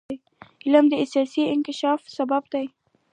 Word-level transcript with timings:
علم 0.65 0.85
د 0.89 0.93
ساینسي 1.11 1.41
انکشاف 1.53 2.01
سبب 2.15 2.43
دی. 2.53 2.65